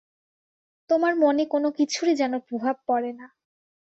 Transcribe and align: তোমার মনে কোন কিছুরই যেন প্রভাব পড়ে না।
তোমার 0.89 1.13
মনে 1.15 1.43
কোন 1.45 1.63
কিছুরই 1.77 2.15
যেন 2.15 2.33
প্রভাব 2.47 2.75
পড়ে 2.87 3.11
না। 3.13 3.27